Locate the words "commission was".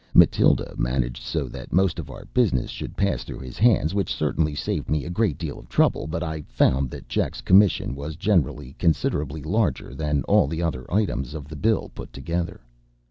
7.41-8.15